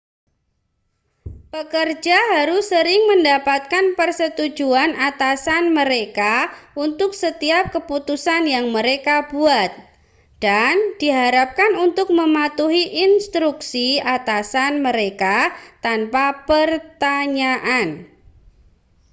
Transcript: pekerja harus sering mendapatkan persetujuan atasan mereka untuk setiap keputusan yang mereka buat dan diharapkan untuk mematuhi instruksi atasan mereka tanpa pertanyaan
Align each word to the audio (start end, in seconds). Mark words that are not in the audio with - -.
pekerja 1.53 2.17
harus 2.33 2.63
sering 2.73 3.01
mendapatkan 3.11 3.85
persetujuan 3.99 4.91
atasan 5.09 5.63
mereka 5.77 6.35
untuk 6.85 7.11
setiap 7.23 7.63
keputusan 7.75 8.41
yang 8.53 8.65
mereka 8.75 9.15
buat 9.33 9.69
dan 10.45 10.75
diharapkan 11.01 11.71
untuk 11.85 12.07
mematuhi 12.19 12.81
instruksi 13.07 13.89
atasan 14.15 14.73
mereka 14.87 15.37
tanpa 15.85 16.25
pertanyaan 16.49 17.87